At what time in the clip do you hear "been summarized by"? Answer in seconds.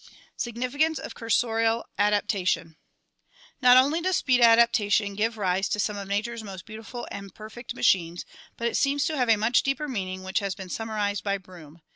10.55-11.37